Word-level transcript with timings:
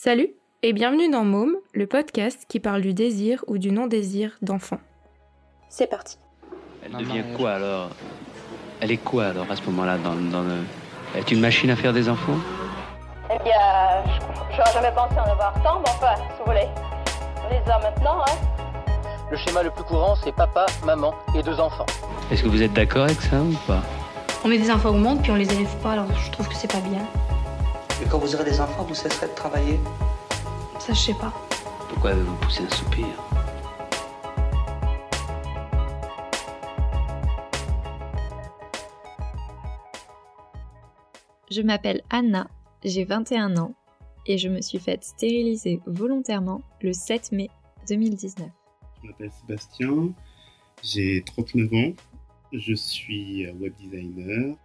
Salut 0.00 0.28
et 0.62 0.72
bienvenue 0.72 1.10
dans 1.10 1.24
Môme, 1.24 1.56
le 1.74 1.88
podcast 1.88 2.44
qui 2.48 2.60
parle 2.60 2.82
du 2.82 2.94
désir 2.94 3.44
ou 3.48 3.58
du 3.58 3.72
non-désir 3.72 4.38
d'enfant. 4.42 4.78
C'est 5.68 5.88
parti. 5.88 6.18
Elle 6.84 6.92
devient 6.92 7.24
quoi 7.36 7.54
alors? 7.54 7.90
Elle 8.80 8.92
est 8.92 8.98
quoi 8.98 9.26
alors 9.26 9.50
à 9.50 9.56
ce 9.56 9.62
moment-là 9.64 9.98
dans, 9.98 10.14
dans 10.14 10.42
le... 10.42 10.54
Elle 11.14 11.22
est 11.22 11.30
une 11.32 11.40
machine 11.40 11.68
à 11.70 11.74
faire 11.74 11.92
des 11.92 12.08
enfants? 12.08 12.36
Eh 13.24 13.42
bien, 13.42 13.58
j'aurais 14.56 14.72
jamais 14.72 14.94
pensé 14.94 15.14
en 15.18 15.32
avoir 15.32 15.52
tant, 15.64 15.80
mais 15.80 15.88
enfin, 15.88 16.14
si 16.14 16.38
vous 16.38 16.44
voulez. 16.46 16.68
On 17.44 17.48
les 17.50 17.68
a 17.68 17.78
maintenant, 17.80 18.20
hein. 18.20 18.94
Le 19.32 19.36
schéma 19.36 19.64
le 19.64 19.70
plus 19.70 19.82
courant, 19.82 20.14
c'est 20.22 20.30
papa, 20.30 20.66
maman 20.86 21.12
et 21.36 21.42
deux 21.42 21.58
enfants. 21.58 21.86
Est-ce 22.30 22.44
que 22.44 22.48
vous 22.48 22.62
êtes 22.62 22.72
d'accord 22.72 23.02
avec 23.02 23.20
ça 23.20 23.40
ou 23.40 23.52
pas? 23.66 23.82
On 24.44 24.48
met 24.48 24.58
des 24.58 24.70
enfants 24.70 24.90
au 24.90 24.98
monde 24.98 25.22
puis 25.22 25.32
on 25.32 25.34
les 25.34 25.52
élève 25.52 25.76
pas, 25.82 25.94
alors 25.94 26.06
je 26.14 26.30
trouve 26.30 26.48
que 26.48 26.54
c'est 26.54 26.70
pas 26.70 26.82
bien. 26.88 27.02
Et 28.00 28.06
quand 28.08 28.18
vous 28.18 28.34
aurez 28.34 28.44
des 28.44 28.60
enfants, 28.60 28.84
vous 28.84 28.94
cesserez 28.94 29.26
de 29.26 29.34
travailler 29.34 29.80
Ça, 30.78 30.92
je 30.92 31.00
sais 31.00 31.14
pas. 31.14 31.32
Pourquoi 31.88 32.14
vous 32.14 32.36
poussez 32.36 32.62
un 32.62 32.70
soupir 32.70 33.06
Je 41.50 41.62
m'appelle 41.62 42.02
Anna, 42.10 42.48
j'ai 42.84 43.04
21 43.04 43.56
ans 43.56 43.74
et 44.26 44.38
je 44.38 44.48
me 44.48 44.60
suis 44.60 44.78
faite 44.78 45.02
stériliser 45.02 45.80
volontairement 45.86 46.62
le 46.82 46.92
7 46.92 47.32
mai 47.32 47.48
2019. 47.88 48.48
Je 49.02 49.08
m'appelle 49.08 49.30
Sébastien, 49.40 50.12
j'ai 50.84 51.24
39 51.24 51.72
ans, 51.72 51.92
je 52.52 52.74
suis 52.74 53.50
web 53.52 53.74
designer. 53.76 54.56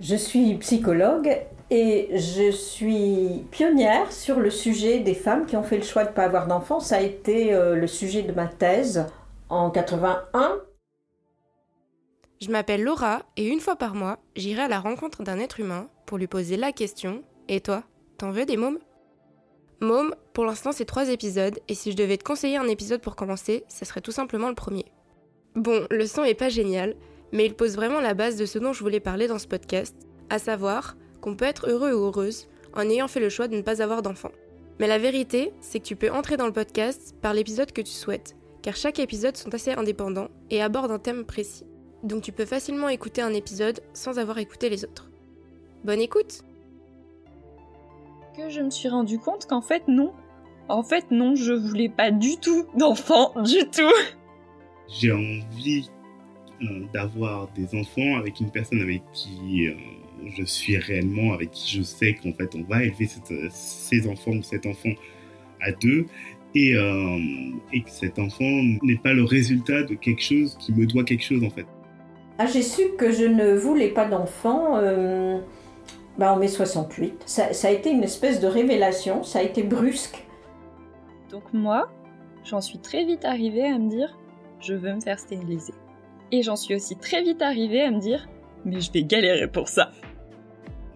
Je 0.00 0.16
suis 0.16 0.54
psychologue 0.56 1.40
et 1.70 2.08
je 2.12 2.50
suis 2.50 3.44
pionnière 3.52 4.10
sur 4.10 4.40
le 4.40 4.50
sujet 4.50 4.98
des 4.98 5.14
femmes 5.14 5.46
qui 5.46 5.56
ont 5.56 5.62
fait 5.62 5.76
le 5.76 5.84
choix 5.84 6.02
de 6.02 6.08
ne 6.10 6.14
pas 6.14 6.24
avoir 6.24 6.48
d'enfants. 6.48 6.80
Ça 6.80 6.96
a 6.96 7.00
été 7.00 7.54
euh, 7.54 7.76
le 7.76 7.86
sujet 7.86 8.22
de 8.22 8.32
ma 8.32 8.48
thèse 8.48 9.06
en 9.48 9.70
81. 9.70 10.56
Je 12.40 12.50
m'appelle 12.50 12.82
Laura 12.82 13.22
et 13.36 13.46
une 13.46 13.60
fois 13.60 13.76
par 13.76 13.94
mois, 13.94 14.18
j'irai 14.34 14.62
à 14.62 14.68
la 14.68 14.80
rencontre 14.80 15.22
d'un 15.22 15.38
être 15.38 15.60
humain 15.60 15.88
pour 16.06 16.18
lui 16.18 16.26
poser 16.26 16.56
la 16.56 16.72
question 16.72 17.22
Et 17.48 17.60
toi, 17.60 17.84
t'en 18.18 18.32
veux 18.32 18.46
des 18.46 18.56
mômes? 18.56 18.80
Môme, 19.80 20.14
pour 20.32 20.44
l'instant 20.44 20.72
c'est 20.72 20.84
trois 20.84 21.08
épisodes 21.08 21.58
et 21.68 21.74
si 21.74 21.92
je 21.92 21.96
devais 21.96 22.16
te 22.16 22.24
conseiller 22.24 22.56
un 22.56 22.68
épisode 22.68 23.00
pour 23.00 23.14
commencer, 23.14 23.64
ce 23.68 23.84
serait 23.84 24.00
tout 24.00 24.12
simplement 24.12 24.48
le 24.48 24.54
premier. 24.54 24.86
Bon, 25.54 25.86
le 25.88 26.06
son 26.06 26.24
est 26.24 26.34
pas 26.34 26.48
génial, 26.48 26.96
mais 27.34 27.44
il 27.44 27.54
pose 27.54 27.74
vraiment 27.74 28.00
la 28.00 28.14
base 28.14 28.36
de 28.36 28.46
ce 28.46 28.60
dont 28.60 28.72
je 28.72 28.80
voulais 28.80 29.00
parler 29.00 29.26
dans 29.26 29.40
ce 29.40 29.48
podcast, 29.48 29.94
à 30.30 30.38
savoir 30.38 30.96
qu'on 31.20 31.34
peut 31.34 31.44
être 31.44 31.68
heureux 31.68 31.92
ou 31.92 32.04
heureuse 32.04 32.46
en 32.74 32.88
ayant 32.88 33.08
fait 33.08 33.20
le 33.20 33.28
choix 33.28 33.48
de 33.48 33.56
ne 33.56 33.62
pas 33.62 33.82
avoir 33.82 34.02
d'enfant. 34.02 34.30
Mais 34.78 34.86
la 34.86 34.98
vérité, 34.98 35.52
c'est 35.60 35.80
que 35.80 35.84
tu 35.84 35.96
peux 35.96 36.10
entrer 36.10 36.36
dans 36.36 36.46
le 36.46 36.52
podcast 36.52 37.14
par 37.20 37.34
l'épisode 37.34 37.72
que 37.72 37.82
tu 37.82 37.90
souhaites, 37.90 38.36
car 38.62 38.76
chaque 38.76 39.00
épisode 39.00 39.36
sont 39.36 39.52
assez 39.52 39.72
indépendants 39.72 40.28
et 40.50 40.62
abordent 40.62 40.92
un 40.92 40.98
thème 41.00 41.24
précis. 41.24 41.66
Donc 42.04 42.22
tu 42.22 42.30
peux 42.30 42.44
facilement 42.44 42.88
écouter 42.88 43.20
un 43.20 43.32
épisode 43.32 43.80
sans 43.94 44.18
avoir 44.20 44.38
écouté 44.38 44.68
les 44.68 44.84
autres. 44.84 45.10
Bonne 45.82 46.00
écoute 46.00 46.42
Que 48.36 48.48
je 48.48 48.60
me 48.60 48.70
suis 48.70 48.88
rendu 48.88 49.18
compte 49.18 49.46
qu'en 49.46 49.62
fait 49.62 49.88
non. 49.88 50.12
En 50.68 50.84
fait 50.84 51.10
non, 51.10 51.34
je 51.34 51.52
voulais 51.52 51.88
pas 51.88 52.12
du 52.12 52.36
tout 52.36 52.66
d'enfant, 52.76 53.32
du 53.42 53.68
tout. 53.70 53.92
J'ai 54.88 55.12
envie 55.12 55.90
euh, 56.62 56.84
d'avoir 56.92 57.48
des 57.54 57.78
enfants 57.78 58.16
avec 58.16 58.40
une 58.40 58.50
personne 58.50 58.80
avec 58.80 59.02
qui 59.12 59.66
euh, 59.66 59.74
je 60.36 60.44
suis 60.44 60.76
réellement, 60.76 61.32
avec 61.32 61.50
qui 61.50 61.76
je 61.78 61.82
sais 61.82 62.14
qu'en 62.14 62.32
fait 62.32 62.54
on 62.54 62.62
va 62.62 62.84
élever 62.84 63.06
cette, 63.06 63.32
ces 63.50 64.08
enfants 64.08 64.32
ou 64.32 64.42
cet 64.42 64.66
enfant 64.66 64.92
à 65.60 65.72
deux 65.72 66.06
et, 66.54 66.76
euh, 66.76 67.18
et 67.72 67.82
que 67.82 67.90
cet 67.90 68.18
enfant 68.18 68.62
n'est 68.82 68.98
pas 68.98 69.12
le 69.12 69.24
résultat 69.24 69.82
de 69.82 69.94
quelque 69.94 70.22
chose 70.22 70.56
qui 70.58 70.72
me 70.72 70.86
doit 70.86 71.04
quelque 71.04 71.24
chose 71.24 71.42
en 71.42 71.50
fait. 71.50 71.66
Ah, 72.38 72.46
j'ai 72.46 72.62
su 72.62 72.82
que 72.98 73.12
je 73.12 73.24
ne 73.24 73.54
voulais 73.54 73.88
pas 73.88 74.06
d'enfant 74.06 74.76
euh, 74.76 75.38
bah, 76.18 76.32
en 76.32 76.36
mai 76.36 76.48
68. 76.48 77.22
Ça, 77.26 77.52
ça 77.52 77.68
a 77.68 77.70
été 77.70 77.90
une 77.90 78.02
espèce 78.02 78.40
de 78.40 78.46
révélation, 78.46 79.22
ça 79.22 79.40
a 79.40 79.42
été 79.42 79.62
brusque. 79.62 80.24
Donc 81.30 81.42
moi, 81.52 81.90
j'en 82.44 82.60
suis 82.60 82.78
très 82.78 83.04
vite 83.04 83.24
arrivée 83.24 83.66
à 83.66 83.78
me 83.78 83.88
dire 83.88 84.18
je 84.60 84.74
veux 84.74 84.94
me 84.94 85.00
faire 85.00 85.18
stériliser. 85.18 85.74
Et 86.34 86.42
j'en 86.42 86.56
suis 86.56 86.74
aussi 86.74 86.96
très 86.96 87.22
vite 87.22 87.42
arrivée 87.42 87.82
à 87.82 87.92
me 87.92 88.00
dire 88.00 88.26
mais 88.64 88.80
je 88.80 88.90
vais 88.90 89.04
galérer 89.04 89.46
pour 89.46 89.68
ça. 89.68 89.92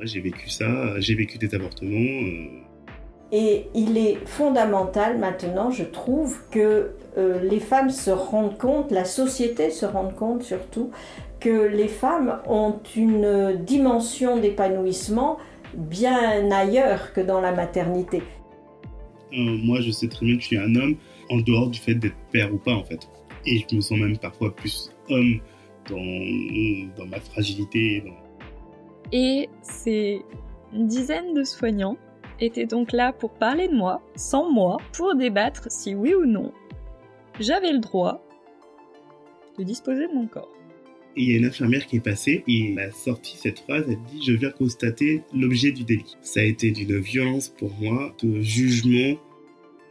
J'ai 0.00 0.20
vécu 0.20 0.48
ça, 0.48 0.98
j'ai 0.98 1.14
vécu 1.14 1.36
des 1.36 1.54
avortements. 1.54 1.90
euh, 1.90 2.60
Et 3.32 3.66
il 3.74 3.98
est 3.98 4.16
fondamental 4.24 5.18
maintenant, 5.18 5.70
je 5.70 5.84
trouve, 5.84 6.38
que 6.50 6.92
euh, 7.18 7.42
les 7.42 7.60
femmes 7.60 7.90
se 7.90 8.10
rendent 8.10 8.56
compte, 8.56 8.90
la 8.92 9.04
société 9.04 9.70
se 9.70 9.84
rende 9.84 10.14
compte 10.14 10.42
surtout, 10.42 10.90
que 11.38 11.66
les 11.66 11.88
femmes 11.88 12.38
ont 12.48 12.78
une 12.96 13.58
dimension 13.62 14.38
d'épanouissement 14.38 15.36
bien 15.74 16.50
ailleurs 16.50 17.12
que 17.12 17.20
dans 17.20 17.42
la 17.42 17.52
maternité. 17.52 18.22
Euh, 19.32 19.36
moi, 19.36 19.82
je 19.82 19.90
sais 19.90 20.08
très 20.08 20.24
bien 20.24 20.36
que 20.36 20.42
je 20.42 20.46
suis 20.46 20.58
un 20.58 20.74
homme 20.76 20.96
en 21.28 21.38
dehors 21.38 21.68
du 21.68 21.78
fait 21.78 21.94
d'être 21.94 22.16
père 22.32 22.54
ou 22.54 22.58
pas, 22.58 22.72
en 22.72 22.84
fait. 22.84 23.00
Et 23.44 23.64
je 23.68 23.76
me 23.76 23.80
sens 23.82 23.98
même 23.98 24.16
parfois 24.16 24.54
plus 24.54 24.90
homme 25.10 25.40
dans, 25.88 26.96
dans 26.96 27.06
ma 27.06 27.20
fragilité. 27.20 28.02
Dans... 28.02 28.16
Et 29.12 29.48
ces 29.62 30.22
dizaines 30.72 31.34
de 31.34 31.44
soignants 31.44 31.96
étaient 32.40 32.66
donc 32.66 32.92
là 32.92 33.12
pour 33.12 33.32
parler 33.32 33.68
de 33.68 33.74
moi, 33.74 34.02
sans 34.14 34.50
moi, 34.50 34.76
pour 34.92 35.14
débattre 35.14 35.70
si 35.70 35.94
oui 35.94 36.14
ou 36.14 36.26
non 36.26 36.52
j'avais 37.40 37.72
le 37.72 37.78
droit 37.78 38.22
de 39.58 39.64
disposer 39.64 40.08
de 40.08 40.14
mon 40.14 40.26
corps. 40.26 40.52
Et 41.16 41.22
il 41.22 41.30
y 41.30 41.34
a 41.34 41.38
une 41.38 41.46
infirmière 41.46 41.86
qui 41.86 41.96
est 41.96 42.00
passée 42.00 42.44
et 42.46 42.72
elle 42.72 42.78
a 42.78 42.90
sorti 42.90 43.38
cette 43.38 43.60
phrase, 43.60 43.84
elle 43.88 44.02
dit 44.02 44.22
«Je 44.26 44.32
viens 44.32 44.50
constater 44.50 45.22
l'objet 45.34 45.72
du 45.72 45.84
délit». 45.84 46.16
Ça 46.20 46.40
a 46.40 46.42
été 46.42 46.70
d'une 46.70 46.98
violence 46.98 47.48
pour 47.48 47.70
moi, 47.80 48.14
de 48.22 48.40
jugement. 48.40 49.18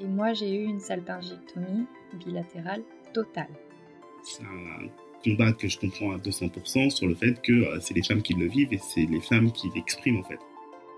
Et 0.00 0.06
moi, 0.06 0.34
j'ai 0.34 0.54
eu 0.54 0.64
une 0.64 0.80
salpingectomie 0.80 1.86
bilatérale 2.24 2.82
totale. 3.14 3.48
C'est 4.22 4.42
un 4.42 4.88
combat 5.24 5.52
que 5.52 5.68
je 5.68 5.78
comprends 5.78 6.12
à 6.12 6.18
200% 6.18 6.90
sur 6.90 7.06
le 7.06 7.14
fait 7.14 7.40
que 7.42 7.52
euh, 7.52 7.78
c'est 7.80 7.94
les 7.94 8.02
femmes 8.02 8.22
qui 8.22 8.34
le 8.34 8.46
vivent 8.46 8.72
et 8.72 8.80
c'est 8.82 9.06
les 9.06 9.20
femmes 9.20 9.50
qui 9.52 9.70
l'expriment 9.74 10.18
en 10.18 10.24
fait. 10.24 10.38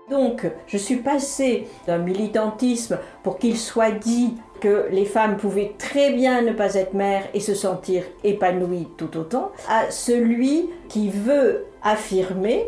Donc, 0.09 0.47
je 0.67 0.77
suis 0.77 0.97
passée 0.97 1.65
d'un 1.85 1.97
militantisme 1.97 2.97
pour 3.23 3.39
qu'il 3.39 3.57
soit 3.57 3.91
dit 3.91 4.35
que 4.61 4.87
les 4.89 5.03
femmes 5.03 5.35
pouvaient 5.35 5.73
très 5.77 6.13
bien 6.13 6.41
ne 6.41 6.53
pas 6.53 6.75
être 6.75 6.93
mères 6.93 7.27
et 7.33 7.41
se 7.41 7.53
sentir 7.53 8.03
épanouies 8.23 8.87
tout 8.97 9.17
autant, 9.17 9.51
à 9.67 9.91
celui 9.91 10.69
qui 10.87 11.09
veut 11.09 11.65
affirmer, 11.83 12.67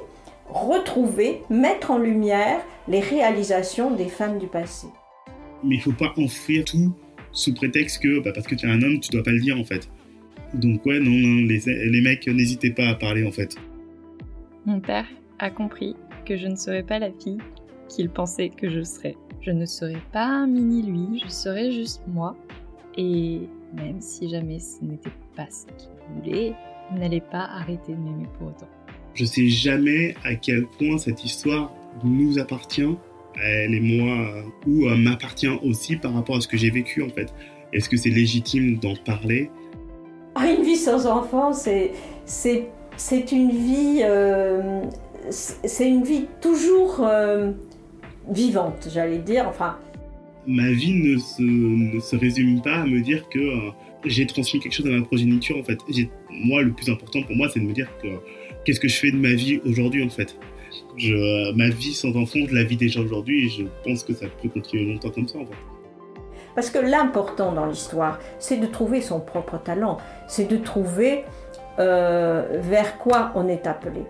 retrouver, 0.50 1.41
mettre 1.50 1.91
en 1.91 1.97
lumière 1.97 2.59
les 2.90 3.00
réalisations 3.00 3.91
des 3.91 4.09
femmes 4.09 4.38
du 4.38 4.47
passé. 4.47 4.88
Mais 5.64 5.76
il 5.76 5.81
faut 5.81 5.94
pas 5.94 6.14
enfuir 6.18 6.66
tout 6.66 6.91
sous 7.31 7.53
prétexte 7.53 8.03
que 8.03 8.20
bah, 8.20 8.31
parce 8.34 8.47
que 8.47 8.56
tu 8.56 8.68
es 8.68 8.70
un 8.70 8.81
homme, 8.81 9.00
tu 9.00 9.12
dois 9.12 9.24
pas 9.24 9.31
le 9.31 9.40
dire 9.40 9.58
en 9.58 9.64
fait. 9.64 9.88
Donc 10.54 10.86
ouais, 10.86 11.00
non, 11.00 11.12
non, 11.12 11.46
les, 11.48 11.60
les 11.66 12.02
mecs, 12.02 12.28
n'hésitez 12.28 12.72
pas 12.72 12.88
à 12.88 12.96
parler 12.96 13.26
en 13.26 13.32
fait. 13.32 13.56
Mon 14.66 14.80
père 14.80 15.06
a 15.40 15.50
compris 15.50 15.96
que 16.26 16.38
je 16.38 16.48
ne 16.48 16.56
serais 16.56 16.84
pas 16.84 17.00
la 17.00 17.12
fille 17.12 17.38
qu'il 17.88 18.10
pensait 18.10 18.50
que 18.50 18.70
je 18.70 18.84
serais. 18.84 19.16
Je 19.42 19.52
ne 19.52 19.66
serais 19.66 20.02
pas 20.12 20.26
un 20.26 20.48
mini 20.48 20.84
lui, 20.84 21.22
je 21.24 21.30
serais 21.30 21.72
juste 21.72 22.02
moi. 22.08 22.36
Et 22.98 23.42
même 23.74 24.02
si 24.02 24.30
jamais 24.30 24.59
ce 24.59 24.84
n'était 24.84 25.12
pas 25.36 25.48
ce 25.50 25.66
qu'il 25.66 25.90
voulait, 26.16 26.54
il 26.92 27.00
n'allait 27.00 27.22
pas 27.22 27.46
arrêter 27.46 27.94
de 27.94 27.98
m'aimer 27.98 28.28
pour 28.38 28.50
autant. 28.50 28.68
Je 29.14 29.26
sais 29.26 29.48
jamais 29.48 30.16
à 30.24 30.36
quel 30.36 30.66
point 30.66 30.98
cette 30.98 31.24
histoire 31.24 31.74
nous 32.04 32.40
appartient, 32.40 32.96
à 33.36 33.48
elle 33.48 33.74
et 33.74 33.80
moi, 33.80 34.44
ou 34.68 34.88
euh, 34.88 34.96
m'appartient 34.96 35.47
aussi 35.47 35.96
par 35.96 36.14
rapport 36.14 36.38
à 36.38 36.41
ce 36.41 36.47
que 36.47 36.58
j'ai 36.58 36.70
vécu 36.70 37.02
en 37.02 37.09
fait. 37.09 37.34
Est-ce 37.73 37.90
que 37.90 37.97
c'est 37.97 38.09
légitime 38.09 38.78
d'en 38.78 38.96
parler? 38.96 39.50
Une 40.37 40.64
vie 40.64 40.76
sans 40.76 41.05
enfant, 41.05 41.53
c'est 41.53 41.91
une 43.31 43.52
vie 43.52 44.02
euh, 44.03 44.81
c'est 45.29 45.90
une 45.90 46.03
vie 46.03 46.26
toujours 46.41 47.02
euh, 47.02 47.52
vivante, 48.29 48.87
j'allais 48.91 49.20
dire. 49.20 49.46
Enfin, 49.47 49.78
Ma 50.47 50.72
vie 50.72 50.93
ne 50.93 51.17
se, 51.17 51.41
ne 51.41 51.99
se 51.99 52.16
résume 52.16 52.61
pas 52.61 52.78
à 52.78 52.85
me 52.85 53.02
dire 53.02 53.28
que 53.29 53.40
euh, 53.40 53.72
j'ai 54.05 54.26
transmis 54.26 54.59
quelque 54.59 54.73
chose 54.73 54.87
à 54.87 54.91
ma 54.91 55.02
progéniture 55.03 55.58
en 55.58 55.64
fait. 55.64 55.79
Moi, 56.29 56.64
le 56.64 56.72
plus 56.72 56.90
important 56.90 57.22
pour 57.23 57.35
moi, 57.35 57.49
c'est 57.49 57.59
de 57.59 57.66
me 57.66 57.73
dire 57.73 57.90
que 58.02 58.08
qu'est-ce 58.66 58.79
que 58.79 58.87
je 58.87 58.97
fais 58.97 59.11
de 59.11 59.17
ma 59.17 59.34
vie 59.34 59.59
aujourd'hui 59.66 60.03
en 60.03 60.09
fait. 60.09 60.37
Je, 60.97 61.53
ma 61.55 61.70
vie 61.70 61.93
sans 61.93 62.16
enfant, 62.16 62.40
je 62.47 62.55
la 62.55 62.64
vis 62.64 62.78
déjà 62.78 63.02
aujourd'hui 63.02 63.46
et 63.46 63.49
je 63.49 63.64
pense 63.84 64.03
que 64.03 64.14
ça 64.14 64.28
peut 64.41 64.49
continuer 64.49 64.93
longtemps 64.93 65.09
comme 65.09 65.28
ça. 65.28 65.40
Parce 66.59 66.72
que 66.72 66.79
l'important 66.79 67.53
dans 67.53 67.66
l'histoire, 67.66 68.20
c'est 68.38 68.58
de 68.58 68.66
trouver 68.66 69.00
son 69.00 69.22
propre 69.22 69.58
talent, 69.58 69.96
c'est 70.28 70.44
de 70.44 70.58
trouver 70.58 71.23
euh, 71.79 72.46
vers 72.59 72.97
quoi 72.97 73.32
on 73.34 73.47
est 73.47 73.66
appelé. 73.66 74.03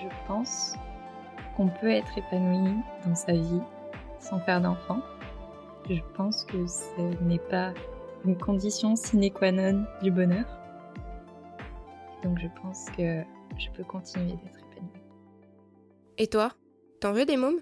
Je 0.00 0.08
pense 0.26 0.74
qu'on 1.54 1.68
peut 1.68 1.90
être 1.90 2.16
épanoui 2.16 2.76
dans 3.06 3.14
sa 3.14 3.32
vie 3.32 3.60
sans 4.20 4.40
faire 4.40 4.62
d'enfant. 4.62 5.00
Je 5.90 6.00
pense 6.16 6.44
que 6.44 6.66
ce 6.66 7.22
n'est 7.24 7.40
pas 7.40 7.74
une 8.24 8.38
condition 8.38 8.96
sine 8.96 9.30
qua 9.30 9.52
non 9.52 9.84
du 10.02 10.10
bonheur. 10.10 10.46
Donc 12.24 12.38
je 12.38 12.48
pense 12.62 12.86
que 12.96 13.20
je 13.58 13.68
peux 13.76 13.84
continuer 13.84 14.32
d'être 14.32 14.60
épanouie. 14.72 15.02
Et 16.16 16.26
toi? 16.28 16.52
T'en 17.02 17.12
veux 17.12 17.26
des 17.26 17.36
mômes? 17.36 17.60